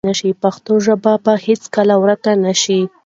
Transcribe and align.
پښتو 0.43 0.73
ژبه 0.85 1.13
به 1.23 1.33
هیڅکله 1.45 1.95
ورکه 2.03 2.31
نه 2.43 2.53
شي. 2.61 2.79